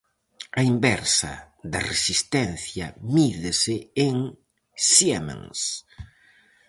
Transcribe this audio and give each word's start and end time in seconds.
A 0.59 0.61
inversa 0.73 1.33
da 1.71 1.79
resistencia 1.91 2.85
mídese 3.15 3.75
en 4.05 4.17
siemens. 4.91 5.61